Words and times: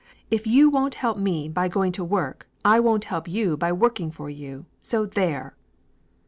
If 0.31 0.47
you 0.47 0.67
won't 0.67 0.95
help 0.95 1.19
me 1.19 1.47
by 1.47 1.67
going 1.67 1.91
to 1.91 2.03
work 2.03 2.47
I 2.65 2.79
won't 2.79 3.03
help 3.03 3.27
you 3.27 3.55
by 3.55 3.71
working 3.71 4.09
for 4.09 4.31
you 4.31 4.65
so 4.81 5.05
there!" 5.05 5.55